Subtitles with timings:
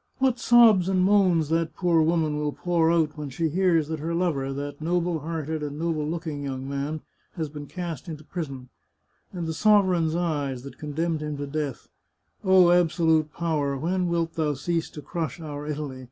[0.18, 4.14] "What sobs and moans that poor woman will pour out when she hears that her
[4.14, 7.02] lover— that noble hearted and noble looking young man—
[7.36, 8.70] has been cast into prison!
[9.30, 11.88] And the sovereign's eyes, that condemned him to death.
[12.42, 16.08] Oh, absolute power, when wilt thou cease to crush our Italy